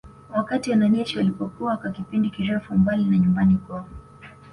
Wakati 0.35 0.71
wanajeshi 0.71 1.17
walipokuwa 1.17 1.77
kwa 1.77 1.91
kipindi 1.91 2.29
kirefu 2.29 2.73
mbali 2.73 3.05
na 3.05 3.17
nyumbani 3.17 3.55
kwao 3.57 3.87